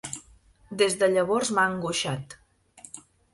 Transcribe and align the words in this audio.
Des 0.81 0.95
de 1.01 1.09
llavors 1.17 1.51
m'ha 1.59 1.67
angoixat. 1.73 2.35